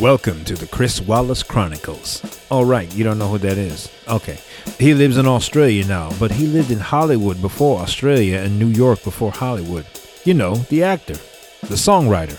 Welcome 0.00 0.44
to 0.44 0.54
the 0.54 0.66
Chris 0.66 1.00
Wallace 1.00 1.42
Chronicles. 1.42 2.22
All 2.50 2.66
right, 2.66 2.94
you 2.94 3.02
don't 3.02 3.18
know 3.18 3.28
who 3.28 3.38
that 3.38 3.56
is. 3.56 3.90
Okay. 4.06 4.38
He 4.78 4.92
lives 4.92 5.16
in 5.16 5.26
Australia 5.26 5.86
now, 5.86 6.12
but 6.20 6.30
he 6.30 6.46
lived 6.46 6.70
in 6.70 6.80
Hollywood 6.80 7.40
before 7.40 7.80
Australia 7.80 8.40
and 8.40 8.58
New 8.58 8.66
York 8.66 9.02
before 9.02 9.32
Hollywood. 9.32 9.86
You 10.24 10.34
know, 10.34 10.56
the 10.56 10.82
actor, 10.82 11.14
the 11.14 11.76
songwriter. 11.76 12.38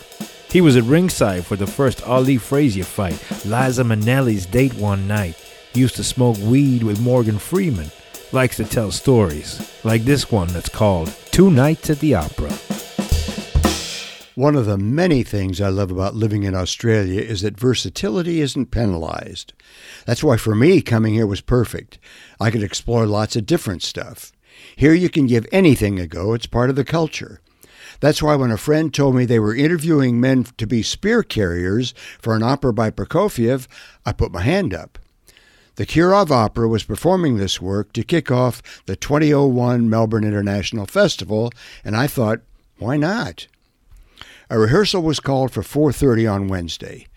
He 0.52 0.62
was 0.62 0.78
at 0.78 0.84
ringside 0.84 1.48
for 1.48 1.56
the 1.56 1.66
first 1.66 2.04
Ali 2.04 2.38
Frazier 2.38 2.84
fight, 2.84 3.20
Liza 3.44 3.84
Minnelli's 3.84 4.46
date 4.46 4.76
one 4.76 5.08
night. 5.08 5.36
He 5.74 5.80
used 5.80 5.96
to 5.96 6.04
smoke 6.04 6.38
weed 6.38 6.84
with 6.84 7.02
Morgan 7.02 7.40
Freeman. 7.40 7.90
Likes 8.32 8.58
to 8.58 8.66
tell 8.66 8.92
stories, 8.92 9.82
like 9.84 10.04
this 10.04 10.32
one 10.32 10.50
that's 10.50 10.70
called 10.70 11.12
Two 11.32 11.50
Nights 11.50 11.90
at 11.90 12.00
the 12.02 12.14
Opera. 12.14 12.52
One 14.38 14.56
of 14.56 14.68
the 14.68 14.78
many 14.78 15.24
things 15.24 15.60
I 15.60 15.70
love 15.70 15.90
about 15.90 16.14
living 16.14 16.44
in 16.44 16.54
Australia 16.54 17.20
is 17.22 17.42
that 17.42 17.60
versatility 17.60 18.40
isn't 18.40 18.70
penalized. 18.70 19.54
That's 20.06 20.24
why 20.24 20.38
for 20.38 20.54
me, 20.54 20.84
coming 20.84 21.16
here 21.16 21.26
was 21.26 21.42
perfect. 21.42 21.98
I 22.40 22.52
could 22.52 22.62
explore 22.62 23.08
lots 23.08 23.36
of 23.36 23.48
different 23.48 23.82
stuff. 23.82 24.32
Here 24.76 24.94
you 24.94 25.10
can 25.10 25.26
give 25.26 25.48
anything 25.52 26.00
a 26.00 26.06
go, 26.06 26.36
it's 26.36 26.46
part 26.46 26.70
of 26.70 26.76
the 26.76 26.86
culture. 26.86 27.42
That's 28.00 28.22
why 28.22 28.36
when 28.36 28.52
a 28.52 28.58
friend 28.58 28.94
told 28.94 29.16
me 29.16 29.26
they 29.26 29.40
were 29.40 29.56
interviewing 29.56 30.22
men 30.22 30.44
to 30.58 30.68
be 30.68 30.84
spear 30.84 31.24
carriers 31.24 31.96
for 32.20 32.36
an 32.36 32.44
opera 32.44 32.74
by 32.74 32.92
Prokofiev, 32.92 33.68
I 34.06 34.14
put 34.14 34.32
my 34.32 34.44
hand 34.44 34.72
up. 34.72 35.00
The 35.78 35.88
Kirov 35.88 36.30
Opera 36.30 36.68
was 36.68 36.84
performing 36.84 37.38
this 37.38 37.60
work 37.60 37.92
to 37.94 38.04
kick 38.04 38.30
off 38.30 38.62
the 38.86 38.96
2001 38.96 39.90
Melbourne 39.90 40.24
International 40.24 40.86
Festival, 40.86 41.52
and 41.84 41.98
I 41.98 42.06
thought, 42.06 42.42
why 42.78 42.98
not? 42.98 43.48
A 44.50 44.58
rehearsal 44.58 45.02
was 45.02 45.20
called 45.20 45.52
for 45.52 45.62
4:30 45.62 46.26
on 46.26 46.48
Wednesday. 46.48 47.08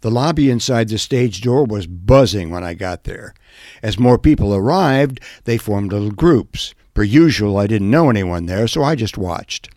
The 0.00 0.10
lobby 0.10 0.48
inside 0.48 0.88
the 0.88 0.96
stage 0.96 1.42
door 1.42 1.64
was 1.64 1.86
buzzing 1.86 2.50
when 2.50 2.64
I 2.64 2.72
got 2.72 3.04
there. 3.04 3.34
As 3.82 3.98
more 3.98 4.16
people 4.16 4.54
arrived, 4.54 5.20
they 5.44 5.58
formed 5.58 5.92
little 5.92 6.12
groups. 6.12 6.74
Per 6.94 7.02
usual, 7.02 7.58
I 7.58 7.66
didn't 7.66 7.90
know 7.90 8.08
anyone 8.08 8.46
there, 8.46 8.66
so 8.66 8.82
I 8.82 8.94
just 8.94 9.18
watched. 9.18 9.68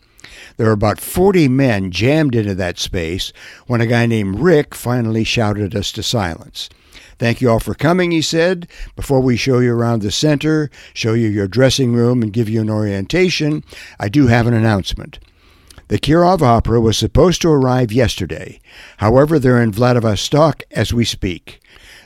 There 0.55 0.67
were 0.67 0.73
about 0.73 1.01
40 1.01 1.49
men 1.49 1.91
jammed 1.91 2.33
into 2.33 2.55
that 2.55 2.79
space 2.79 3.33
when 3.67 3.81
a 3.81 3.87
guy 3.87 4.05
named 4.05 4.39
Rick 4.39 4.73
finally 4.73 5.25
shouted 5.25 5.75
us 5.75 5.91
to 5.93 6.03
silence. 6.03 6.69
Thank 7.19 7.41
you 7.41 7.49
all 7.49 7.59
for 7.59 7.73
coming, 7.73 8.11
he 8.11 8.21
said. 8.21 8.67
Before 8.95 9.19
we 9.19 9.35
show 9.35 9.59
you 9.59 9.73
around 9.73 10.01
the 10.01 10.11
center, 10.11 10.71
show 10.93 11.13
you 11.13 11.27
your 11.27 11.47
dressing 11.47 11.93
room, 11.93 12.23
and 12.23 12.31
give 12.31 12.47
you 12.47 12.61
an 12.61 12.69
orientation, 12.69 13.63
I 13.99 14.07
do 14.07 14.27
have 14.27 14.47
an 14.47 14.53
announcement. 14.53 15.19
The 15.91 15.99
Kirov 15.99 16.41
Opera 16.41 16.79
was 16.79 16.97
supposed 16.97 17.41
to 17.41 17.49
arrive 17.49 17.91
yesterday. 17.91 18.61
However, 18.99 19.37
they're 19.37 19.61
in 19.61 19.73
Vladivostok 19.73 20.63
as 20.71 20.93
we 20.93 21.03
speak. 21.03 21.59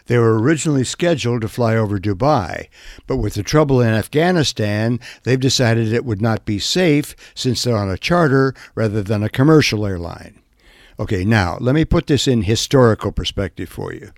They 0.08 0.18
were 0.18 0.40
originally 0.40 0.84
scheduled 0.84 1.42
to 1.42 1.48
fly 1.48 1.76
over 1.76 2.00
Dubai, 2.00 2.68
but 3.06 3.18
with 3.18 3.36
the 3.36 3.44
trouble 3.44 3.82
in 3.82 3.94
Afghanistan, 3.94 5.00
they've 5.22 5.40
decided 5.40 5.94
it 5.94 6.04
would 6.04 6.20
not 6.20 6.46
be 6.46 6.58
safe 6.58 7.16
since 7.36 7.62
they're 7.62 7.78
on 7.78 7.92
a 7.92 7.96
charter 7.96 8.56
rather 8.74 9.04
than 9.04 9.22
a 9.22 9.30
commercial 9.30 9.86
airline. 9.86 10.42
Okay, 11.00 11.24
now 11.24 11.60
let 11.62 11.76
me 11.76 11.86
put 11.86 12.08
this 12.08 12.28
in 12.28 12.42
historical 12.42 13.12
perspective 13.12 13.70
for 13.70 13.94
you. 13.94 14.10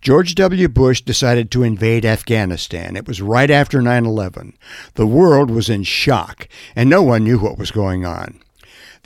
George 0.00 0.36
W. 0.36 0.68
Bush 0.68 1.00
decided 1.00 1.50
to 1.50 1.64
invade 1.64 2.04
Afghanistan. 2.04 2.94
It 2.94 3.08
was 3.08 3.20
right 3.20 3.50
after 3.50 3.82
9 3.82 4.06
11. 4.06 4.56
The 4.94 5.08
world 5.08 5.50
was 5.50 5.68
in 5.68 5.82
shock, 5.82 6.46
and 6.76 6.88
no 6.88 7.02
one 7.02 7.24
knew 7.24 7.40
what 7.40 7.58
was 7.58 7.72
going 7.72 8.06
on. 8.06 8.38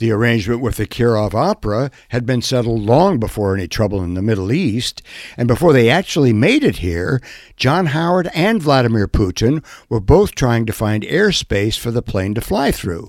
The 0.03 0.11
arrangement 0.11 0.59
with 0.59 0.75
the 0.75 0.85
Kirov 0.85 1.33
Opera 1.33 1.89
had 2.09 2.25
been 2.25 2.41
settled 2.41 2.81
long 2.81 3.19
before 3.21 3.55
any 3.55 3.69
trouble 3.69 4.03
in 4.03 4.15
the 4.15 4.21
Middle 4.21 4.51
East, 4.51 5.01
and 5.37 5.47
before 5.47 5.71
they 5.71 5.89
actually 5.89 6.33
made 6.33 6.61
it 6.61 6.79
here, 6.79 7.21
John 7.55 7.85
Howard 7.85 8.29
and 8.33 8.61
Vladimir 8.61 9.07
Putin 9.07 9.63
were 9.87 10.01
both 10.01 10.35
trying 10.35 10.65
to 10.65 10.73
find 10.73 11.03
airspace 11.03 11.79
for 11.79 11.89
the 11.89 12.01
plane 12.01 12.33
to 12.33 12.41
fly 12.41 12.69
through. 12.69 13.07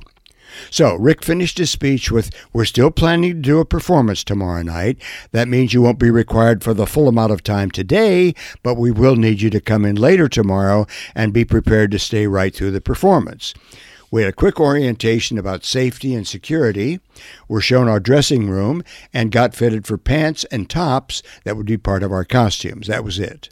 So 0.70 0.94
Rick 0.94 1.24
finished 1.24 1.58
his 1.58 1.68
speech 1.68 2.12
with 2.12 2.30
We're 2.52 2.64
still 2.64 2.92
planning 2.92 3.32
to 3.32 3.40
do 3.40 3.58
a 3.58 3.64
performance 3.64 4.22
tomorrow 4.22 4.62
night. 4.62 5.02
That 5.32 5.48
means 5.48 5.74
you 5.74 5.82
won't 5.82 5.98
be 5.98 6.12
required 6.12 6.62
for 6.62 6.74
the 6.74 6.86
full 6.86 7.08
amount 7.08 7.32
of 7.32 7.42
time 7.42 7.72
today, 7.72 8.36
but 8.62 8.76
we 8.76 8.92
will 8.92 9.16
need 9.16 9.40
you 9.40 9.50
to 9.50 9.60
come 9.60 9.84
in 9.84 9.96
later 9.96 10.28
tomorrow 10.28 10.86
and 11.12 11.32
be 11.32 11.44
prepared 11.44 11.90
to 11.90 11.98
stay 11.98 12.28
right 12.28 12.54
through 12.54 12.70
the 12.70 12.80
performance. 12.80 13.52
We 14.14 14.22
had 14.22 14.32
a 14.32 14.36
quick 14.36 14.60
orientation 14.60 15.38
about 15.38 15.64
safety 15.64 16.14
and 16.14 16.24
security, 16.24 17.00
were 17.48 17.60
shown 17.60 17.88
our 17.88 17.98
dressing 17.98 18.48
room, 18.48 18.84
and 19.12 19.32
got 19.32 19.56
fitted 19.56 19.88
for 19.88 19.98
pants 19.98 20.44
and 20.52 20.70
tops 20.70 21.20
that 21.42 21.56
would 21.56 21.66
be 21.66 21.76
part 21.76 22.04
of 22.04 22.12
our 22.12 22.24
costumes. 22.24 22.86
That 22.86 23.02
was 23.02 23.18
it. 23.18 23.48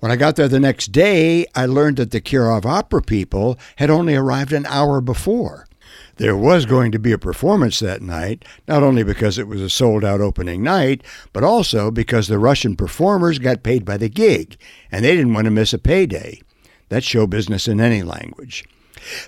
When 0.00 0.10
I 0.10 0.16
got 0.16 0.34
there 0.34 0.48
the 0.48 0.58
next 0.58 0.90
day, 0.90 1.46
I 1.54 1.66
learned 1.66 1.98
that 1.98 2.10
the 2.10 2.20
Kirov 2.20 2.66
Opera 2.66 3.00
people 3.02 3.60
had 3.76 3.90
only 3.90 4.16
arrived 4.16 4.52
an 4.52 4.66
hour 4.66 5.00
before. 5.00 5.68
There 6.16 6.36
was 6.36 6.66
going 6.66 6.90
to 6.90 6.98
be 6.98 7.12
a 7.12 7.16
performance 7.16 7.78
that 7.78 8.02
night, 8.02 8.44
not 8.66 8.82
only 8.82 9.04
because 9.04 9.38
it 9.38 9.46
was 9.46 9.62
a 9.62 9.70
sold 9.70 10.04
out 10.04 10.20
opening 10.20 10.64
night, 10.64 11.04
but 11.32 11.44
also 11.44 11.92
because 11.92 12.26
the 12.26 12.40
Russian 12.40 12.74
performers 12.74 13.38
got 13.38 13.62
paid 13.62 13.84
by 13.84 13.98
the 13.98 14.08
gig, 14.08 14.56
and 14.90 15.04
they 15.04 15.14
didn't 15.14 15.34
want 15.34 15.44
to 15.44 15.52
miss 15.52 15.72
a 15.72 15.78
payday. 15.78 16.42
That's 16.88 17.06
show 17.06 17.28
business 17.28 17.68
in 17.68 17.80
any 17.80 18.02
language. 18.02 18.64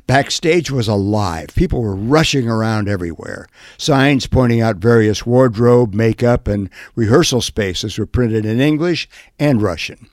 Backstage 0.06 0.70
was 0.70 0.88
alive. 0.88 1.48
People 1.54 1.82
were 1.82 1.96
rushing 1.96 2.48
around 2.48 2.88
everywhere. 2.88 3.48
Signs 3.78 4.26
pointing 4.26 4.60
out 4.60 4.76
various 4.76 5.24
wardrobe, 5.26 5.94
makeup, 5.94 6.46
and 6.48 6.68
rehearsal 6.94 7.40
spaces 7.40 7.98
were 7.98 8.06
printed 8.06 8.44
in 8.44 8.60
English 8.60 9.08
and 9.38 9.62
Russian. 9.62 10.08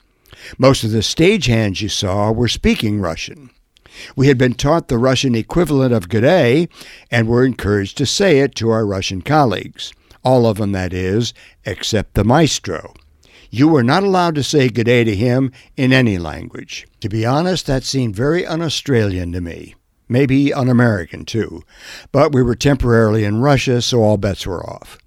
Most 0.58 0.84
of 0.84 0.92
the 0.92 1.00
stagehands 1.00 1.82
you 1.82 1.90
saw 1.90 2.32
were 2.32 2.48
speaking 2.48 3.02
Russian. 3.02 3.50
We 4.16 4.28
had 4.28 4.38
been 4.38 4.54
taught 4.54 4.88
the 4.88 4.98
Russian 4.98 5.36
equivalent 5.36 5.94
of 5.94 6.10
G'day 6.10 6.70
and 7.12 7.28
were 7.28 7.44
encouraged 7.44 7.98
to 7.98 8.06
say 8.06 8.40
it 8.40 8.56
to 8.56 8.70
our 8.70 8.86
Russian 8.86 9.22
colleagues. 9.22 9.92
All 10.24 10.46
of 10.46 10.58
them, 10.58 10.72
that 10.74 10.94
is, 10.94 11.34
except 11.66 12.14
the 12.14 12.24
maestro. 12.24 12.94
You 13.50 13.68
were 13.68 13.84
not 13.84 14.04
allowed 14.04 14.36
to 14.36 14.44
say 14.44 14.70
good 14.70 14.86
day 14.86 15.04
to 15.04 15.16
him 15.16 15.52
in 15.76 15.92
any 15.92 16.18
language. 16.18 16.88
To 17.02 17.10
be 17.10 17.26
honest, 17.26 17.66
that 17.68 17.84
seemed 17.84 18.16
very 18.16 18.46
un 18.46 18.62
Australian 18.62 19.32
to 19.32 19.42
me. 19.42 19.76
Maybe 20.10 20.54
un 20.54 20.68
American, 20.68 21.24
too. 21.24 21.64
But 22.12 22.34
we 22.34 22.44
were 22.44 22.56
temporarily 22.56 23.24
in 23.24 23.42
Russia, 23.42 23.82
so 23.82 24.02
all 24.02 24.18
bets 24.18 24.46
were 24.46 24.68
off. 24.68 24.98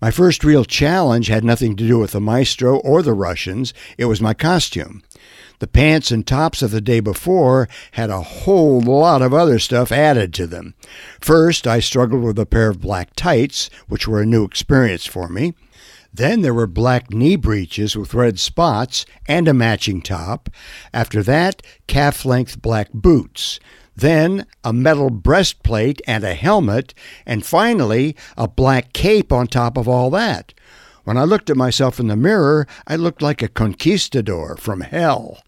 My 0.00 0.10
first 0.10 0.44
real 0.44 0.64
challenge 0.64 1.28
had 1.28 1.44
nothing 1.44 1.74
to 1.76 1.88
do 1.88 1.98
with 1.98 2.12
the 2.12 2.20
maestro 2.20 2.76
or 2.78 3.02
the 3.02 3.14
Russians, 3.14 3.74
it 3.98 4.04
was 4.04 4.20
my 4.20 4.34
costume. 4.34 5.02
The 5.58 5.66
pants 5.66 6.10
and 6.10 6.26
tops 6.26 6.60
of 6.60 6.70
the 6.70 6.82
day 6.82 7.00
before 7.00 7.66
had 7.92 8.10
a 8.10 8.20
whole 8.20 8.80
lot 8.80 9.22
of 9.22 9.32
other 9.32 9.58
stuff 9.58 9.90
added 9.90 10.34
to 10.34 10.46
them. 10.46 10.74
First, 11.18 11.66
I 11.66 11.80
struggled 11.80 12.22
with 12.22 12.38
a 12.38 12.44
pair 12.44 12.68
of 12.68 12.80
black 12.80 13.16
tights, 13.16 13.70
which 13.88 14.06
were 14.06 14.20
a 14.20 14.26
new 14.26 14.44
experience 14.44 15.06
for 15.06 15.28
me. 15.28 15.54
Then 16.16 16.40
there 16.40 16.54
were 16.54 16.66
black 16.66 17.10
knee 17.12 17.36
breeches 17.36 17.94
with 17.94 18.14
red 18.14 18.38
spots 18.38 19.04
and 19.28 19.46
a 19.46 19.52
matching 19.52 20.00
top. 20.00 20.48
After 20.94 21.22
that, 21.22 21.60
calf 21.86 22.24
length 22.24 22.62
black 22.62 22.90
boots. 22.94 23.60
Then 23.94 24.46
a 24.64 24.72
metal 24.72 25.10
breastplate 25.10 26.00
and 26.06 26.24
a 26.24 26.32
helmet. 26.32 26.94
And 27.26 27.44
finally, 27.44 28.16
a 28.38 28.48
black 28.48 28.94
cape 28.94 29.30
on 29.30 29.46
top 29.46 29.76
of 29.76 29.86
all 29.86 30.08
that. 30.10 30.54
When 31.04 31.18
I 31.18 31.24
looked 31.24 31.50
at 31.50 31.56
myself 31.56 32.00
in 32.00 32.06
the 32.06 32.16
mirror, 32.16 32.66
I 32.86 32.96
looked 32.96 33.20
like 33.20 33.42
a 33.42 33.48
conquistador 33.48 34.56
from 34.56 34.80
hell. 34.80 35.42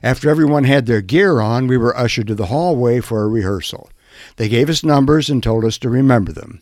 After 0.00 0.30
everyone 0.30 0.62
had 0.62 0.86
their 0.86 1.02
gear 1.02 1.40
on, 1.40 1.66
we 1.66 1.76
were 1.76 1.96
ushered 1.96 2.28
to 2.28 2.36
the 2.36 2.46
hallway 2.46 3.00
for 3.00 3.24
a 3.24 3.28
rehearsal. 3.28 3.90
They 4.36 4.48
gave 4.48 4.70
us 4.70 4.84
numbers 4.84 5.28
and 5.28 5.42
told 5.42 5.64
us 5.64 5.76
to 5.78 5.90
remember 5.90 6.30
them. 6.30 6.60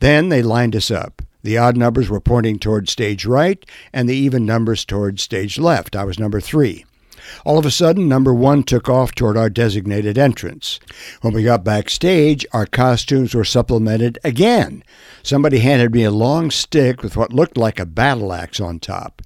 Then 0.00 0.28
they 0.28 0.42
lined 0.42 0.74
us 0.74 0.90
up. 0.90 1.22
The 1.44 1.58
odd 1.58 1.76
numbers 1.76 2.08
were 2.08 2.20
pointing 2.20 2.58
toward 2.58 2.88
stage 2.88 3.26
right, 3.26 3.62
and 3.92 4.08
the 4.08 4.16
even 4.16 4.46
numbers 4.46 4.86
toward 4.86 5.20
stage 5.20 5.58
left. 5.58 5.94
I 5.94 6.04
was 6.04 6.18
number 6.18 6.40
three. 6.40 6.86
All 7.44 7.58
of 7.58 7.66
a 7.66 7.70
sudden, 7.70 8.08
number 8.08 8.32
one 8.32 8.62
took 8.62 8.88
off 8.88 9.14
toward 9.14 9.36
our 9.36 9.50
designated 9.50 10.18
entrance. 10.18 10.80
When 11.20 11.34
we 11.34 11.42
got 11.42 11.64
backstage, 11.64 12.46
our 12.52 12.66
costumes 12.66 13.34
were 13.34 13.44
supplemented 13.44 14.18
again. 14.24 14.82
Somebody 15.22 15.58
handed 15.58 15.92
me 15.92 16.04
a 16.04 16.10
long 16.10 16.50
stick 16.50 17.02
with 17.02 17.16
what 17.16 17.32
looked 17.32 17.56
like 17.56 17.80
a 17.80 17.86
battle 17.86 18.32
axe 18.32 18.60
on 18.60 18.78
top. 18.78 19.22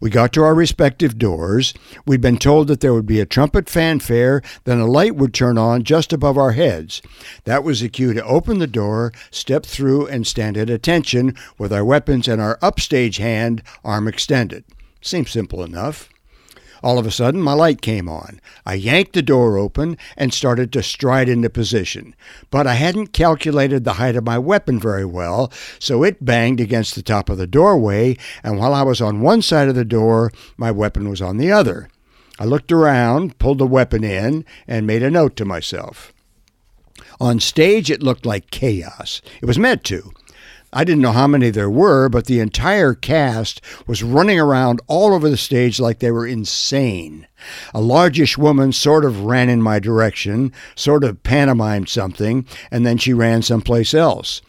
We 0.00 0.10
got 0.10 0.32
to 0.34 0.42
our 0.42 0.54
respective 0.54 1.18
doors. 1.18 1.72
We'd 2.06 2.20
been 2.20 2.38
told 2.38 2.68
that 2.68 2.80
there 2.80 2.92
would 2.92 3.06
be 3.06 3.20
a 3.20 3.26
trumpet 3.26 3.68
fanfare, 3.68 4.42
then 4.64 4.78
a 4.78 4.86
light 4.86 5.16
would 5.16 5.32
turn 5.32 5.56
on 5.56 5.84
just 5.84 6.12
above 6.12 6.36
our 6.36 6.52
heads. 6.52 7.00
That 7.44 7.64
was 7.64 7.80
the 7.80 7.88
cue 7.88 8.12
to 8.12 8.24
open 8.24 8.58
the 8.58 8.66
door, 8.66 9.12
step 9.30 9.64
through, 9.64 10.06
and 10.08 10.26
stand 10.26 10.56
at 10.56 10.70
attention 10.70 11.36
with 11.58 11.72
our 11.72 11.84
weapons 11.84 12.28
in 12.28 12.40
our 12.40 12.58
upstage 12.60 13.18
hand, 13.18 13.62
arm 13.84 14.08
extended. 14.08 14.64
Seems 15.00 15.30
simple 15.30 15.62
enough. 15.62 16.08
All 16.84 16.98
of 16.98 17.06
a 17.06 17.10
sudden, 17.10 17.40
my 17.40 17.54
light 17.54 17.80
came 17.80 18.10
on. 18.10 18.42
I 18.66 18.74
yanked 18.74 19.14
the 19.14 19.22
door 19.22 19.56
open 19.56 19.96
and 20.18 20.34
started 20.34 20.70
to 20.74 20.82
stride 20.82 21.30
into 21.30 21.48
position. 21.48 22.14
But 22.50 22.66
I 22.66 22.74
hadn't 22.74 23.14
calculated 23.14 23.84
the 23.84 23.94
height 23.94 24.16
of 24.16 24.24
my 24.24 24.38
weapon 24.38 24.78
very 24.78 25.06
well, 25.06 25.50
so 25.78 26.04
it 26.04 26.26
banged 26.26 26.60
against 26.60 26.94
the 26.94 27.02
top 27.02 27.30
of 27.30 27.38
the 27.38 27.46
doorway, 27.46 28.18
and 28.42 28.58
while 28.58 28.74
I 28.74 28.82
was 28.82 29.00
on 29.00 29.22
one 29.22 29.40
side 29.40 29.68
of 29.68 29.74
the 29.74 29.84
door, 29.86 30.30
my 30.58 30.70
weapon 30.70 31.08
was 31.08 31.22
on 31.22 31.38
the 31.38 31.50
other. 31.50 31.88
I 32.38 32.44
looked 32.44 32.70
around, 32.70 33.38
pulled 33.38 33.60
the 33.60 33.66
weapon 33.66 34.04
in, 34.04 34.44
and 34.68 34.86
made 34.86 35.02
a 35.02 35.10
note 35.10 35.36
to 35.36 35.46
myself. 35.46 36.12
On 37.18 37.40
stage, 37.40 37.90
it 37.90 38.02
looked 38.02 38.26
like 38.26 38.50
chaos. 38.50 39.22
It 39.40 39.46
was 39.46 39.58
meant 39.58 39.84
to. 39.84 40.12
I 40.76 40.82
didn't 40.82 41.02
know 41.02 41.12
how 41.12 41.28
many 41.28 41.50
there 41.50 41.70
were, 41.70 42.08
but 42.08 42.26
the 42.26 42.40
entire 42.40 42.94
cast 42.94 43.60
was 43.86 44.02
running 44.02 44.40
around 44.40 44.80
all 44.88 45.14
over 45.14 45.30
the 45.30 45.36
stage 45.36 45.78
like 45.78 46.00
they 46.00 46.10
were 46.10 46.26
insane. 46.26 47.28
A 47.72 47.80
largish 47.80 48.36
woman 48.36 48.72
sort 48.72 49.04
of 49.04 49.20
ran 49.20 49.48
in 49.48 49.62
my 49.62 49.78
direction, 49.78 50.52
sort 50.74 51.04
of 51.04 51.22
pantomimed 51.22 51.88
something, 51.88 52.44
and 52.72 52.84
then 52.84 52.98
she 52.98 53.12
ran 53.12 53.42
someplace 53.42 53.94
else. 53.94 54.42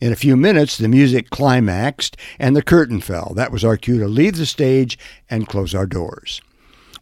In 0.00 0.12
a 0.12 0.16
few 0.16 0.36
minutes, 0.36 0.78
the 0.78 0.86
music 0.86 1.30
climaxed 1.30 2.16
and 2.38 2.54
the 2.54 2.62
curtain 2.62 3.00
fell. 3.00 3.32
That 3.34 3.50
was 3.50 3.64
our 3.64 3.76
cue 3.76 3.98
to 3.98 4.06
leave 4.06 4.36
the 4.36 4.46
stage 4.46 4.96
and 5.28 5.48
close 5.48 5.74
our 5.74 5.86
doors. 5.86 6.40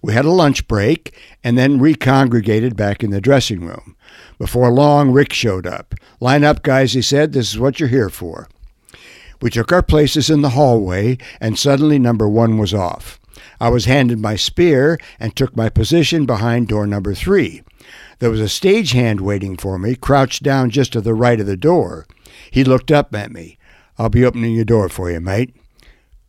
We 0.01 0.15
had 0.15 0.25
a 0.25 0.31
lunch 0.31 0.67
break 0.67 1.15
and 1.45 1.59
then 1.59 1.81
recongregated 1.81 2.77
back 2.77 3.05
in 3.05 3.11
the 3.11 3.21
dressing 3.21 3.61
room. 3.61 3.95
Before 4.39 4.71
long, 4.71 5.13
Rick 5.13 5.35
showed 5.35 5.67
up. 5.67 5.95
Line 6.19 6.45
up, 6.45 6.63
guys, 6.63 6.95
he 6.95 7.03
said. 7.03 7.35
This 7.35 7.53
is 7.53 7.59
what 7.59 7.79
you're 7.79 7.91
here 7.91 8.09
for. 8.09 8.49
We 9.41 9.51
took 9.51 9.73
our 9.73 9.83
places 9.83 10.29
in 10.29 10.43
the 10.43 10.51
hallway, 10.51 11.19
and 11.41 11.59
suddenly 11.59 11.99
number 11.99 12.29
one 12.29 12.59
was 12.59 12.75
off. 12.75 13.19
I 13.61 13.69
was 13.69 13.87
handed 13.87 14.19
my 14.19 14.37
spear 14.37 14.99
and 15.19 15.35
took 15.35 15.57
my 15.57 15.69
position 15.69 16.27
behind 16.27 16.69
door 16.69 16.87
number 16.87 17.15
three. 17.15 17.63
There 18.19 18.31
was 18.31 18.41
a 18.41 18.45
stagehand 18.45 19.21
waiting 19.21 19.57
for 19.57 19.79
me, 19.79 19.95
crouched 19.95 20.43
down 20.43 20.71
just 20.71 20.93
to 20.93 21.01
the 21.01 21.15
right 21.15 21.41
of 21.41 21.47
the 21.47 21.57
door. 21.57 22.07
He 22.51 22.65
looked 22.65 22.91
up 22.91 23.15
at 23.15 23.33
me. 23.33 23.59
I'll 23.99 24.11
be 24.11 24.25
opening 24.25 24.55
your 24.55 24.65
door 24.65 24.89
for 24.89 25.11
you, 25.11 25.21
mate. 25.21 25.55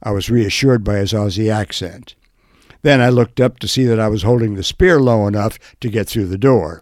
I 0.02 0.12
was 0.12 0.30
reassured 0.30 0.84
by 0.84 0.98
his 0.98 1.14
Aussie 1.14 1.52
accent. 1.52 2.16
Then 2.82 3.02
I 3.02 3.10
looked 3.10 3.40
up 3.40 3.60
to 3.60 3.68
see 3.68 3.86
that 3.86 4.00
I 4.00 4.08
was 4.08 4.24
holding 4.24 4.56
the 4.56 4.64
spear 4.64 5.00
low 5.00 5.28
enough 5.28 5.60
to 5.82 5.90
get 5.90 6.08
through 6.08 6.28
the 6.28 6.38
door. 6.38 6.82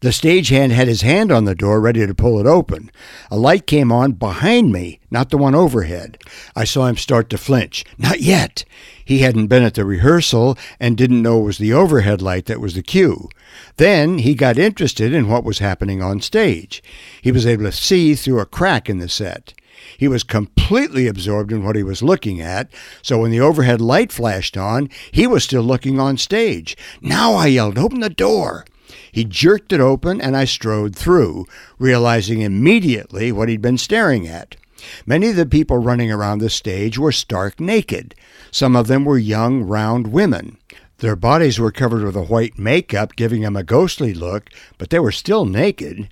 The 0.00 0.12
stagehand 0.12 0.72
had 0.72 0.88
his 0.88 1.02
hand 1.02 1.30
on 1.30 1.44
the 1.44 1.54
door, 1.54 1.80
ready 1.80 2.06
to 2.06 2.14
pull 2.14 2.38
it 2.38 2.46
open. 2.46 2.90
A 3.30 3.36
light 3.36 3.66
came 3.66 3.92
on 3.92 4.12
behind 4.12 4.72
me, 4.72 5.00
not 5.10 5.30
the 5.30 5.38
one 5.38 5.54
overhead. 5.54 6.18
I 6.56 6.64
saw 6.64 6.86
him 6.86 6.96
start 6.96 7.30
to 7.30 7.38
flinch. 7.38 7.84
Not 7.98 8.20
yet! 8.20 8.64
He 9.04 9.18
hadn't 9.18 9.48
been 9.48 9.62
at 9.62 9.74
the 9.74 9.84
rehearsal 9.84 10.56
and 10.78 10.96
didn't 10.96 11.22
know 11.22 11.40
it 11.40 11.44
was 11.44 11.58
the 11.58 11.72
overhead 11.72 12.22
light 12.22 12.46
that 12.46 12.60
was 12.60 12.74
the 12.74 12.82
cue. 12.82 13.28
Then 13.76 14.18
he 14.18 14.34
got 14.34 14.58
interested 14.58 15.12
in 15.12 15.28
what 15.28 15.44
was 15.44 15.58
happening 15.58 16.02
on 16.02 16.20
stage. 16.20 16.82
He 17.20 17.32
was 17.32 17.46
able 17.46 17.64
to 17.64 17.72
see 17.72 18.14
through 18.14 18.40
a 18.40 18.46
crack 18.46 18.88
in 18.88 18.98
the 18.98 19.08
set. 19.08 19.54
He 19.98 20.08
was 20.08 20.22
completely 20.22 21.06
absorbed 21.06 21.52
in 21.52 21.64
what 21.64 21.76
he 21.76 21.82
was 21.82 22.02
looking 22.02 22.40
at, 22.40 22.70
so 23.02 23.18
when 23.18 23.30
the 23.30 23.40
overhead 23.40 23.80
light 23.80 24.12
flashed 24.12 24.56
on, 24.56 24.88
he 25.10 25.26
was 25.26 25.44
still 25.44 25.62
looking 25.62 25.98
on 25.98 26.16
stage. 26.16 26.76
Now 27.00 27.34
I 27.34 27.46
yelled, 27.46 27.78
Open 27.78 28.00
the 28.00 28.10
door! 28.10 28.64
He 29.10 29.24
jerked 29.24 29.72
it 29.72 29.80
open, 29.80 30.20
and 30.20 30.36
I 30.36 30.44
strode 30.44 30.94
through, 30.96 31.46
realizing 31.78 32.40
immediately 32.40 33.32
what 33.32 33.48
he'd 33.48 33.62
been 33.62 33.78
staring 33.78 34.26
at. 34.26 34.56
Many 35.06 35.28
of 35.28 35.36
the 35.36 35.46
people 35.46 35.78
running 35.78 36.10
around 36.10 36.38
the 36.38 36.50
stage 36.50 36.98
were 36.98 37.12
stark 37.12 37.60
naked. 37.60 38.14
Some 38.50 38.74
of 38.74 38.88
them 38.88 39.04
were 39.04 39.18
young, 39.18 39.62
round 39.62 40.08
women. 40.08 40.58
Their 40.98 41.16
bodies 41.16 41.58
were 41.58 41.72
covered 41.72 42.04
with 42.04 42.16
a 42.16 42.22
white 42.22 42.58
makeup, 42.58 43.16
giving 43.16 43.42
them 43.42 43.56
a 43.56 43.64
ghostly 43.64 44.14
look, 44.14 44.50
but 44.78 44.90
they 44.90 44.98
were 44.98 45.12
still 45.12 45.44
naked. 45.44 46.08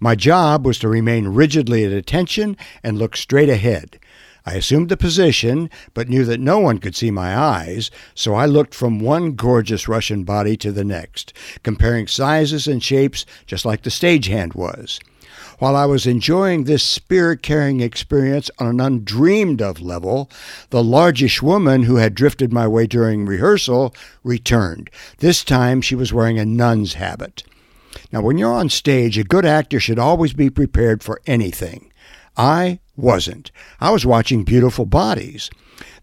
My 0.00 0.14
job 0.14 0.66
was 0.66 0.78
to 0.80 0.88
remain 0.88 1.28
rigidly 1.28 1.84
at 1.84 1.92
attention 1.92 2.56
and 2.82 2.98
look 2.98 3.16
straight 3.16 3.48
ahead. 3.48 3.98
I 4.46 4.54
assumed 4.54 4.90
the 4.90 4.96
position, 4.96 5.70
but 5.94 6.08
knew 6.08 6.24
that 6.26 6.40
no 6.40 6.58
one 6.58 6.78
could 6.78 6.94
see 6.94 7.10
my 7.10 7.36
eyes, 7.36 7.90
so 8.14 8.34
I 8.34 8.44
looked 8.44 8.74
from 8.74 9.00
one 9.00 9.32
gorgeous 9.32 9.88
Russian 9.88 10.24
body 10.24 10.56
to 10.58 10.70
the 10.70 10.84
next, 10.84 11.32
comparing 11.62 12.06
sizes 12.06 12.66
and 12.66 12.82
shapes 12.82 13.24
just 13.46 13.64
like 13.64 13.82
the 13.82 13.90
stagehand 13.90 14.54
was. 14.54 15.00
While 15.58 15.76
I 15.76 15.86
was 15.86 16.06
enjoying 16.06 16.64
this 16.64 16.82
spirit 16.82 17.42
carrying 17.42 17.80
experience 17.80 18.50
on 18.58 18.66
an 18.66 18.80
undreamed 18.80 19.62
of 19.62 19.80
level, 19.80 20.30
the 20.70 20.82
largish 20.82 21.40
woman 21.40 21.84
who 21.84 21.96
had 21.96 22.14
drifted 22.14 22.52
my 22.52 22.66
way 22.66 22.86
during 22.86 23.24
rehearsal 23.24 23.94
returned. 24.22 24.90
This 25.18 25.44
time 25.44 25.80
she 25.80 25.94
was 25.94 26.12
wearing 26.12 26.38
a 26.38 26.44
nun's 26.44 26.94
habit. 26.94 27.44
Now, 28.12 28.20
when 28.20 28.36
you're 28.36 28.52
on 28.52 28.68
stage, 28.68 29.16
a 29.16 29.24
good 29.24 29.46
actor 29.46 29.80
should 29.80 29.98
always 29.98 30.32
be 30.32 30.50
prepared 30.50 31.02
for 31.02 31.20
anything. 31.26 31.92
I 32.36 32.80
wasn't. 32.96 33.50
I 33.80 33.90
was 33.90 34.06
watching 34.06 34.44
beautiful 34.44 34.86
bodies. 34.86 35.50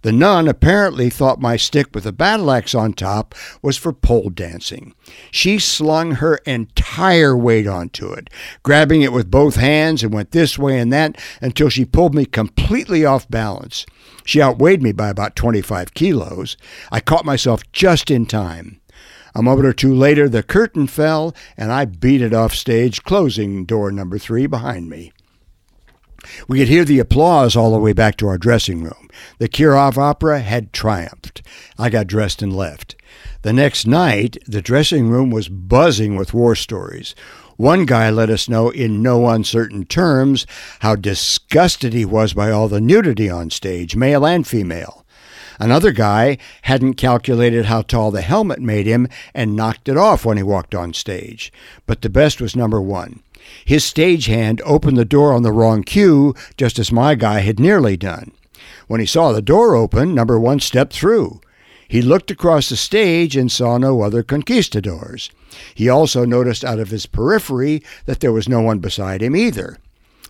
The 0.01 0.11
nun 0.11 0.47
apparently 0.47 1.09
thought 1.09 1.39
my 1.39 1.57
stick 1.57 1.93
with 1.93 2.05
a 2.05 2.11
battle 2.11 2.49
axe 2.51 2.73
on 2.73 2.93
top 2.93 3.35
was 3.61 3.77
for 3.77 3.93
pole 3.93 4.29
dancing. 4.29 4.95
She 5.29 5.59
slung 5.59 6.15
her 6.15 6.37
entire 6.45 7.37
weight 7.37 7.67
onto 7.67 8.11
it, 8.11 8.29
grabbing 8.63 9.03
it 9.03 9.13
with 9.13 9.29
both 9.29 9.55
hands 9.55 10.03
and 10.03 10.13
went 10.13 10.31
this 10.31 10.57
way 10.57 10.79
and 10.79 10.91
that 10.91 11.17
until 11.39 11.69
she 11.69 11.85
pulled 11.85 12.15
me 12.15 12.25
completely 12.25 13.05
off 13.05 13.29
balance. 13.29 13.85
She 14.25 14.41
outweighed 14.41 14.81
me 14.81 14.91
by 14.91 15.09
about 15.09 15.35
25 15.35 15.93
kilos. 15.93 16.57
I 16.91 16.99
caught 16.99 17.25
myself 17.25 17.61
just 17.71 18.09
in 18.09 18.25
time. 18.25 18.81
A 19.33 19.41
moment 19.41 19.67
or 19.67 19.73
two 19.73 19.93
later, 19.93 20.27
the 20.27 20.43
curtain 20.43 20.87
fell, 20.87 21.33
and 21.55 21.71
I 21.71 21.85
beat 21.85 22.21
it 22.21 22.33
off 22.33 22.53
stage, 22.53 23.03
closing 23.03 23.65
door 23.65 23.91
number 23.91 24.17
three 24.17 24.45
behind 24.45 24.89
me. 24.89 25.13
We 26.47 26.59
could 26.59 26.67
hear 26.67 26.85
the 26.85 26.99
applause 26.99 27.55
all 27.55 27.71
the 27.71 27.79
way 27.79 27.93
back 27.93 28.17
to 28.17 28.27
our 28.27 28.37
dressing 28.37 28.83
room. 28.83 29.09
The 29.39 29.49
Kirov 29.49 29.97
Opera 29.97 30.39
had 30.39 30.73
triumphed. 30.73 31.41
I 31.77 31.89
got 31.89 32.07
dressed 32.07 32.41
and 32.41 32.55
left. 32.55 32.95
The 33.41 33.53
next 33.53 33.87
night, 33.87 34.37
the 34.47 34.61
dressing 34.61 35.09
room 35.09 35.31
was 35.31 35.49
buzzing 35.49 36.15
with 36.15 36.33
war 36.33 36.55
stories. 36.55 37.15
One 37.57 37.85
guy 37.85 38.09
let 38.09 38.29
us 38.29 38.49
know 38.49 38.69
in 38.69 39.01
no 39.01 39.27
uncertain 39.27 39.85
terms 39.85 40.47
how 40.79 40.95
disgusted 40.95 41.93
he 41.93 42.05
was 42.05 42.33
by 42.33 42.49
all 42.49 42.67
the 42.67 42.81
nudity 42.81 43.29
on 43.29 43.49
stage, 43.49 43.95
male 43.95 44.25
and 44.25 44.47
female. 44.47 45.05
Another 45.59 45.91
guy 45.91 46.39
hadn't 46.63 46.95
calculated 46.95 47.65
how 47.65 47.83
tall 47.83 48.09
the 48.09 48.21
helmet 48.21 48.59
made 48.59 48.87
him 48.87 49.07
and 49.35 49.55
knocked 49.55 49.87
it 49.87 49.97
off 49.97 50.25
when 50.25 50.37
he 50.37 50.43
walked 50.43 50.73
on 50.73 50.91
stage. 50.93 51.53
But 51.85 52.01
the 52.01 52.09
best 52.09 52.41
was 52.41 52.55
number 52.55 52.81
one. 52.81 53.21
His 53.65 53.83
stagehand 53.83 54.61
opened 54.65 54.97
the 54.97 55.05
door 55.05 55.33
on 55.33 55.43
the 55.43 55.51
wrong 55.51 55.83
cue, 55.83 56.33
just 56.57 56.79
as 56.79 56.91
my 56.91 57.15
guy 57.15 57.39
had 57.39 57.59
nearly 57.59 57.97
done. 57.97 58.31
When 58.87 58.99
he 58.99 59.05
saw 59.05 59.31
the 59.31 59.41
door 59.41 59.75
open, 59.75 60.13
number 60.13 60.39
one 60.39 60.59
stepped 60.59 60.93
through. 60.93 61.41
He 61.87 62.01
looked 62.01 62.31
across 62.31 62.69
the 62.69 62.77
stage 62.77 63.35
and 63.35 63.51
saw 63.51 63.77
no 63.77 64.01
other 64.01 64.23
conquistadors. 64.23 65.29
He 65.75 65.89
also 65.89 66.23
noticed 66.23 66.63
out 66.63 66.79
of 66.79 66.89
his 66.89 67.05
periphery 67.05 67.83
that 68.05 68.21
there 68.21 68.31
was 68.31 68.47
no 68.47 68.61
one 68.61 68.79
beside 68.79 69.21
him 69.21 69.35
either. 69.35 69.77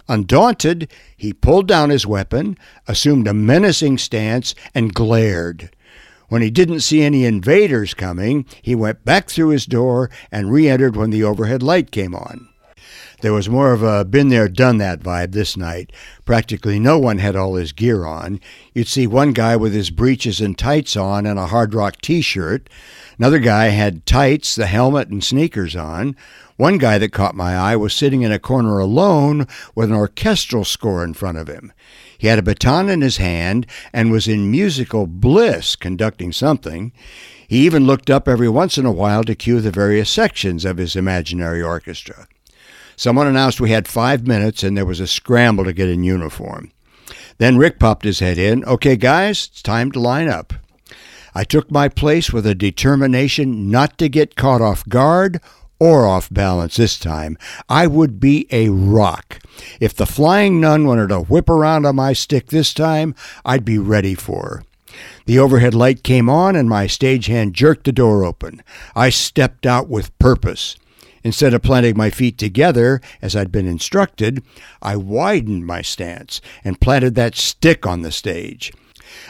Undaunted, 0.08 0.90
he 1.16 1.34
pulled 1.34 1.68
down 1.68 1.90
his 1.90 2.06
weapon, 2.06 2.58
assumed 2.88 3.28
a 3.28 3.34
menacing 3.34 3.98
stance, 3.98 4.56
and 4.74 4.94
glared. 4.94 5.70
When 6.30 6.42
he 6.42 6.50
didn't 6.50 6.80
see 6.80 7.04
any 7.04 7.26
invaders 7.26 7.94
coming, 7.94 8.46
he 8.62 8.74
went 8.74 9.06
back 9.06 9.30
through 9.30 9.50
his 9.50 9.66
door 9.66 10.10
and 10.32 10.52
re 10.52 10.68
entered 10.68 10.96
when 10.96 11.12
the 11.12 11.24
overhead 11.24 11.62
light 11.62 11.92
came 11.92 12.16
on. 12.16 12.48
There 13.22 13.34
was 13.34 13.48
more 13.48 13.72
of 13.72 13.84
a 13.84 14.04
been 14.04 14.30
there, 14.30 14.50
done 14.50 14.78
that 14.80 15.02
vibe 15.02 15.32
this 15.32 15.56
night. 15.56 15.92
Practically 16.26 16.80
no 16.80 16.98
one 16.98 17.20
had 17.20 17.36
all 17.36 17.54
his 17.54 17.72
gear 17.72 18.04
on. 18.04 18.40
You'd 18.74 18.88
see 18.88 19.06
one 19.06 19.32
guy 19.32 19.56
with 19.56 19.74
his 19.74 19.92
breeches 19.92 20.42
and 20.42 20.58
tights 20.58 20.98
on 20.98 21.28
and 21.28 21.38
a 21.38 21.46
hard 21.46 21.76
rock 21.76 22.02
t 22.02 22.22
shirt. 22.22 22.68
Another 23.20 23.38
guy 23.38 23.68
had 23.68 24.08
tights, 24.08 24.56
the 24.56 24.66
helmet, 24.66 25.10
and 25.10 25.24
sneakers 25.24 25.76
on. 25.76 26.16
One 26.58 26.80
guy 26.80 26.98
that 26.98 27.12
caught 27.12 27.36
my 27.36 27.56
eye 27.56 27.76
was 27.76 27.94
sitting 27.94 28.24
in 28.24 28.32
a 28.32 28.40
corner 28.40 28.80
alone 28.80 29.46
with 29.76 29.90
an 29.92 29.96
orchestral 29.96 30.66
score 30.66 31.04
in 31.04 31.14
front 31.14 31.38
of 31.38 31.48
him. 31.48 31.74
He 32.18 32.26
had 32.26 32.40
a 32.40 32.44
baton 32.44 32.90
in 32.90 33.02
his 33.02 33.18
hand 33.18 33.68
and 33.94 34.12
was 34.12 34.28
in 34.28 34.50
musical 34.50 35.06
bliss 35.06 35.76
conducting 35.76 36.32
something. 36.32 36.92
He 37.48 37.66
even 37.68 37.86
looked 37.86 38.10
up 38.10 38.28
every 38.28 38.50
once 38.50 38.80
in 38.80 38.86
a 38.88 38.92
while 38.92 39.24
to 39.26 39.36
cue 39.36 39.62
the 39.62 39.70
various 39.70 40.10
sections 40.10 40.66
of 40.66 40.78
his 40.78 40.96
imaginary 40.96 41.62
orchestra. 41.62 42.28
Someone 43.02 43.26
announced 43.26 43.60
we 43.60 43.72
had 43.72 43.88
five 43.88 44.28
minutes, 44.28 44.62
and 44.62 44.78
there 44.78 44.86
was 44.86 45.00
a 45.00 45.08
scramble 45.08 45.64
to 45.64 45.74
get 45.74 45.90
in 45.90 46.04
uniform. 46.04 46.72
Then 47.40 47.58
Rick 47.58 47.80
popped 47.80 48.06
his 48.06 48.20
head 48.20 48.38
in. 48.38 48.64
Okay, 48.66 48.96
guys, 48.96 49.50
it's 49.52 49.64
time 49.64 49.92
to 49.94 50.00
line 50.00 50.30
up. 50.30 50.54
I 51.34 51.44
took 51.44 51.72
my 51.72 51.90
place 51.90 52.32
with 52.32 52.46
a 52.46 52.54
determination 52.54 53.72
not 53.72 53.98
to 53.98 54.08
get 54.08 54.36
caught 54.36 54.62
off 54.62 54.88
guard 54.88 55.42
or 55.80 56.06
off 56.06 56.30
balance 56.30 56.76
this 56.76 57.00
time. 57.00 57.40
I 57.68 57.88
would 57.88 58.20
be 58.20 58.46
a 58.52 58.70
rock. 58.70 59.40
If 59.80 59.96
the 59.96 60.06
flying 60.06 60.62
nun 60.62 60.86
wanted 60.86 61.10
to 61.10 61.22
whip 61.22 61.50
around 61.50 61.88
on 61.88 61.96
my 61.96 62.14
stick 62.14 62.50
this 62.50 62.72
time, 62.72 63.16
I'd 63.44 63.66
be 63.66 63.80
ready 63.80 64.14
for 64.14 64.44
her. 64.44 64.64
The 65.26 65.40
overhead 65.40 65.74
light 65.74 66.04
came 66.04 66.30
on, 66.30 66.56
and 66.56 66.70
my 66.70 66.86
stagehand 66.86 67.54
jerked 67.54 67.86
the 67.86 67.92
door 67.92 68.24
open. 68.24 68.62
I 68.96 69.10
stepped 69.10 69.66
out 69.66 69.90
with 69.90 70.16
purpose. 70.20 70.76
Instead 71.24 71.54
of 71.54 71.62
planting 71.62 71.96
my 71.96 72.10
feet 72.10 72.38
together, 72.38 73.02
as 73.22 73.36
I'd 73.36 73.52
been 73.52 73.68
instructed, 73.68 74.44
I 74.82 74.96
widened 74.96 75.66
my 75.66 75.82
stance 75.82 76.42
and 76.64 76.82
planted 76.82 77.16
that 77.16 77.36
stick 77.36 77.86
on 77.86 78.02
the 78.02 78.12
stage. 78.12 78.72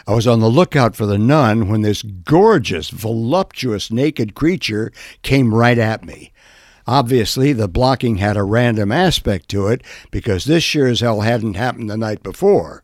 I 0.07 0.13
was 0.13 0.27
on 0.27 0.39
the 0.39 0.50
lookout 0.50 0.95
for 0.95 1.05
the 1.05 1.17
nun 1.17 1.67
when 1.67 1.81
this 1.81 2.03
gorgeous, 2.03 2.89
voluptuous, 2.89 3.91
naked 3.91 4.36
creature 4.36 4.91
came 5.21 5.53
right 5.53 5.77
at 5.77 6.05
me. 6.05 6.31
Obviously, 6.88 7.53
the 7.53 7.67
blocking 7.67 8.17
had 8.17 8.38
a 8.38 8.43
random 8.43 8.91
aspect 8.91 9.50
to 9.50 9.67
it 9.67 9.83
because 10.10 10.45
this 10.45 10.63
sure 10.63 10.88
as 10.88 11.00
hell 11.00 11.21
hadn't 11.21 11.55
happened 11.55 11.89
the 11.89 11.98
night 11.98 12.24
before. 12.24 12.83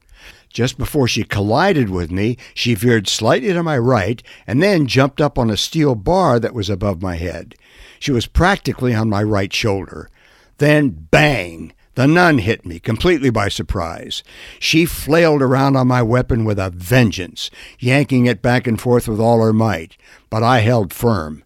Just 0.49 0.77
before 0.77 1.07
she 1.07 1.23
collided 1.23 1.89
with 1.89 2.11
me, 2.11 2.37
she 2.53 2.73
veered 2.73 3.07
slightly 3.07 3.53
to 3.53 3.63
my 3.63 3.77
right 3.77 4.21
and 4.45 4.61
then 4.61 4.87
jumped 4.87 5.21
up 5.21 5.37
on 5.37 5.49
a 5.49 5.57
steel 5.57 5.95
bar 5.95 6.39
that 6.39 6.53
was 6.53 6.69
above 6.69 7.01
my 7.01 7.15
head. 7.15 7.55
She 7.99 8.11
was 8.11 8.27
practically 8.27 8.93
on 8.93 9.09
my 9.09 9.23
right 9.23 9.51
shoulder. 9.53 10.09
Then, 10.57 11.07
bang! 11.11 11.73
The 11.95 12.07
nun 12.07 12.37
hit 12.37 12.63
me 12.63 12.79
completely 12.79 13.31
by 13.31 13.49
surprise. 13.49 14.21
She 14.59 14.85
flailed 14.85 15.41
around 15.41 15.75
on 15.75 15.87
my 15.87 16.03
weapon 16.03 16.45
with 16.45 16.59
a 16.59 16.69
vengeance, 16.69 17.49
yanking 17.79 18.27
it 18.27 18.43
back 18.43 18.67
and 18.67 18.79
forth 18.79 19.07
with 19.07 19.19
all 19.19 19.41
her 19.41 19.51
might, 19.51 19.97
but 20.29 20.43
I 20.43 20.59
held 20.59 20.93
firm. 20.93 21.43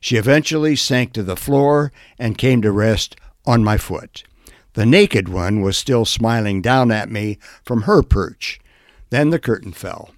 She 0.00 0.16
eventually 0.16 0.74
sank 0.74 1.12
to 1.12 1.22
the 1.22 1.36
floor 1.36 1.92
and 2.18 2.36
came 2.36 2.62
to 2.62 2.72
rest 2.72 3.14
on 3.46 3.62
my 3.62 3.76
foot. 3.76 4.24
The 4.74 4.86
naked 4.86 5.28
one 5.28 5.60
was 5.60 5.76
still 5.76 6.04
smiling 6.04 6.62
down 6.62 6.90
at 6.90 7.10
me 7.10 7.38
from 7.64 7.82
her 7.82 8.02
perch. 8.02 8.60
Then 9.10 9.30
the 9.30 9.38
curtain 9.38 9.72
fell. 9.72 10.10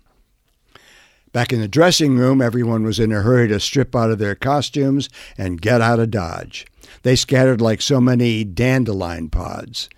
Back 1.32 1.52
in 1.52 1.60
the 1.60 1.66
dressing 1.66 2.16
room, 2.16 2.40
everyone 2.40 2.84
was 2.84 3.00
in 3.00 3.10
a 3.10 3.22
hurry 3.22 3.48
to 3.48 3.58
strip 3.58 3.96
out 3.96 4.12
of 4.12 4.20
their 4.20 4.36
costumes 4.36 5.08
and 5.36 5.60
get 5.60 5.80
out 5.80 5.98
of 5.98 6.12
Dodge. 6.12 6.64
They 7.02 7.16
scattered 7.16 7.60
like 7.60 7.82
so 7.82 8.00
many 8.00 8.44
dandelion 8.44 9.30
pods. 9.30 9.88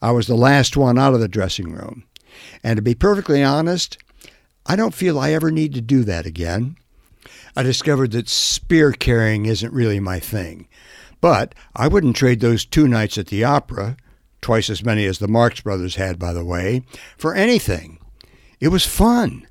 I 0.00 0.12
was 0.12 0.28
the 0.28 0.36
last 0.36 0.76
one 0.76 0.96
out 0.96 1.14
of 1.14 1.20
the 1.20 1.26
dressing 1.26 1.72
room. 1.72 2.04
And 2.62 2.76
to 2.76 2.82
be 2.82 2.94
perfectly 2.94 3.42
honest, 3.42 3.98
I 4.64 4.76
don't 4.76 4.94
feel 4.94 5.18
I 5.18 5.32
ever 5.32 5.50
need 5.50 5.74
to 5.74 5.80
do 5.80 6.04
that 6.04 6.26
again. 6.26 6.76
I 7.56 7.64
discovered 7.64 8.12
that 8.12 8.28
spear 8.28 8.92
carrying 8.92 9.46
isn't 9.46 9.72
really 9.72 9.98
my 9.98 10.20
thing. 10.20 10.68
But 11.20 11.54
I 11.74 11.88
wouldn't 11.88 12.16
trade 12.16 12.40
those 12.40 12.64
two 12.64 12.86
nights 12.88 13.18
at 13.18 13.28
the 13.28 13.44
opera, 13.44 13.96
twice 14.40 14.70
as 14.70 14.84
many 14.84 15.06
as 15.06 15.18
the 15.18 15.28
Marx 15.28 15.60
Brothers 15.60 15.96
had, 15.96 16.18
by 16.18 16.32
the 16.32 16.44
way, 16.44 16.82
for 17.16 17.34
anything. 17.34 17.98
It 18.60 18.68
was 18.68 18.86
fun. 18.86 19.46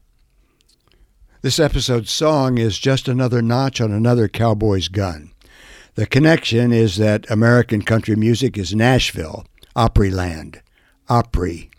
This 1.41 1.59
episode's 1.59 2.11
song 2.11 2.57
is 2.57 2.79
just 2.79 3.07
another 3.07 3.41
notch 3.41 3.79
on 3.79 3.91
another 3.91 4.27
cowboy's 4.27 4.87
gun. 4.87 5.31
The 5.95 6.05
connection 6.05 6.73
is 6.73 6.97
that 6.97 7.29
American 7.29 7.81
country 7.81 8.15
music 8.15 8.57
is 8.57 8.73
Nashville, 8.73 9.45
Opryland, 9.75 10.61
Opry. 11.07 11.69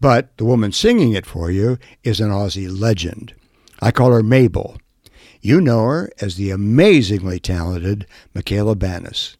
But 0.00 0.36
the 0.36 0.44
woman 0.44 0.72
singing 0.72 1.12
it 1.12 1.26
for 1.26 1.50
you 1.50 1.78
is 2.02 2.20
an 2.20 2.30
Aussie 2.30 2.68
legend. 2.68 3.34
I 3.80 3.90
call 3.90 4.12
her 4.12 4.22
Mabel. 4.22 4.78
You 5.46 5.60
know 5.60 5.84
her 5.84 6.10
as 6.20 6.34
the 6.34 6.50
amazingly 6.50 7.38
talented 7.38 8.08
Michala 8.34 8.74
Banas. 8.74 9.36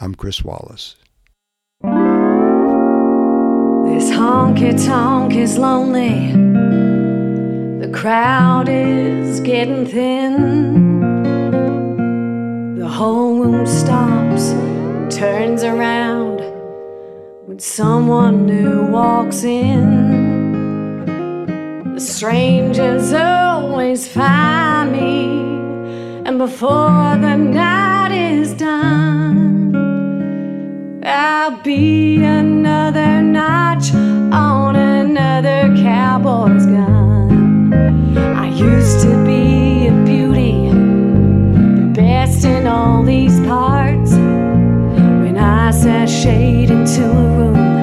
I'm 0.00 0.14
Chris 0.14 0.42
Wallace. 0.42 0.96
This 1.82 1.90
honky 4.10 4.72
tonk 4.86 5.34
is 5.34 5.58
lonely 5.58 6.32
The 7.78 7.90
crowd 7.92 8.70
is 8.70 9.40
getting 9.40 9.84
thin. 9.84 11.02
The 12.78 12.88
whole 12.88 13.38
room 13.38 13.66
stops, 13.66 14.52
turns 15.14 15.62
around 15.62 16.40
when 17.44 17.58
someone 17.58 18.46
new 18.46 18.86
walks 18.86 19.44
in. 19.44 20.23
The 21.94 22.00
strangers 22.00 23.12
always 23.12 24.08
find 24.08 24.90
me, 24.90 25.26
and 26.26 26.38
before 26.38 27.16
the 27.20 27.36
night 27.36 28.10
is 28.10 28.52
done, 28.54 29.72
I'll 31.04 31.56
be 31.62 32.16
another 32.24 33.22
notch 33.22 33.94
on 33.94 34.74
another 34.74 35.72
cowboy's 35.84 36.66
gun. 36.66 37.72
I 38.18 38.48
used 38.48 39.02
to 39.02 39.24
be 39.24 39.86
a 39.86 39.92
beauty, 40.04 40.70
the 40.70 41.92
best 41.94 42.44
in 42.44 42.66
all 42.66 43.04
these 43.04 43.38
parts. 43.46 44.14
When 44.14 45.38
I 45.38 45.70
sashayed 45.70 46.70
into 46.70 47.04
a 47.08 47.38
room, 47.38 47.73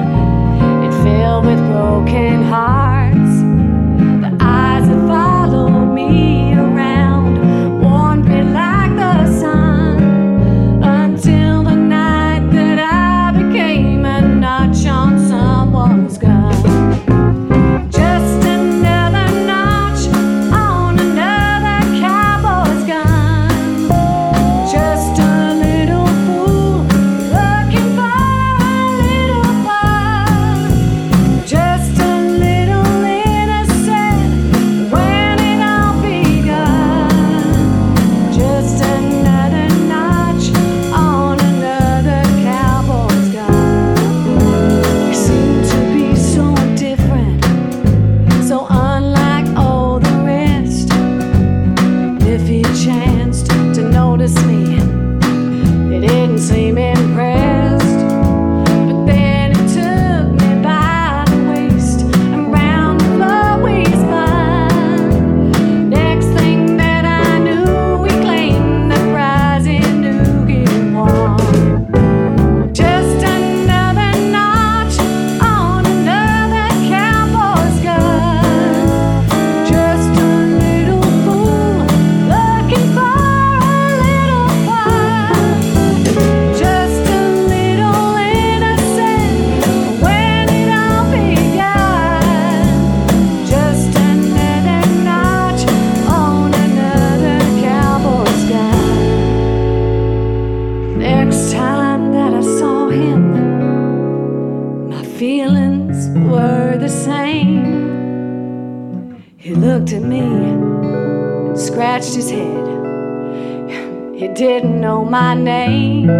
didn't 114.42 114.80
know 114.80 115.04
my 115.04 115.34
name. 115.34 116.10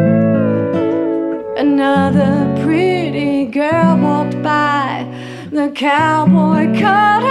Another 1.59 2.33
pretty 2.63 3.47
girl 3.47 3.97
walked 3.99 4.41
by. 4.45 5.05
The 5.51 5.73
cowboy 5.75 6.67
called 6.81 7.22